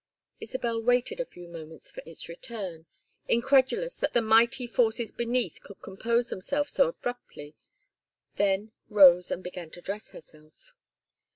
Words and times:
Isabel 0.39 0.81
waited 0.81 1.19
a 1.19 1.25
few 1.27 1.47
moments 1.47 1.91
for 1.91 2.01
it 2.07 2.21
to 2.21 2.31
return, 2.31 2.87
incredulous 3.27 3.97
that 3.97 4.13
the 4.13 4.21
mighty 4.23 4.65
forces 4.65 5.11
beneath 5.11 5.61
could 5.61 5.79
compose 5.83 6.29
themselves 6.29 6.71
so 6.73 6.87
abruptly; 6.87 7.53
then 8.33 8.71
rose 8.89 9.29
and 9.29 9.43
began 9.43 9.69
to 9.69 9.79
dress 9.81 10.09
herself. 10.09 10.73